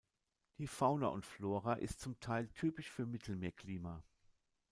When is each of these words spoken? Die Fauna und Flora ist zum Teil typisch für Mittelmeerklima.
Die 0.57 0.65
Fauna 0.65 1.09
und 1.09 1.27
Flora 1.27 1.73
ist 1.75 1.99
zum 2.01 2.19
Teil 2.19 2.47
typisch 2.55 2.89
für 2.89 3.05
Mittelmeerklima. 3.05 4.01